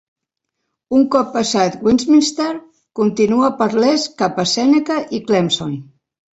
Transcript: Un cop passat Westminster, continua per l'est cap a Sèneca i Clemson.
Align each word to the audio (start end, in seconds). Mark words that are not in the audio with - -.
Un 0.99 1.03
cop 1.15 1.29
passat 1.35 1.77
Westminster, 1.89 2.49
continua 3.03 3.53
per 3.61 3.69
l'est 3.85 4.19
cap 4.25 4.43
a 4.47 4.49
Sèneca 4.57 5.01
i 5.21 5.25
Clemson. 5.31 5.81